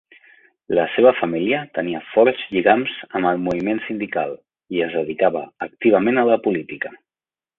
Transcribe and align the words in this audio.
La 0.77 0.83
seva 0.93 1.09
família 1.17 1.59
tenia 1.77 1.99
forts 2.13 2.47
lligams 2.55 2.95
amb 3.19 3.29
el 3.33 3.37
moviment 3.49 3.83
sindical 3.91 4.33
i 4.77 4.83
es 4.89 4.97
dedicava 5.01 5.45
activament 5.69 6.23
a 6.23 6.27
la 6.33 6.41
política. 6.49 6.95